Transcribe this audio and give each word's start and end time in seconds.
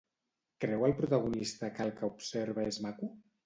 Creu 0.65 0.85
el 0.87 0.95
protagonista 1.03 1.71
que 1.77 1.87
el 1.87 1.95
que 2.01 2.11
observa 2.17 2.69
és 2.75 2.85
maco? 2.91 3.15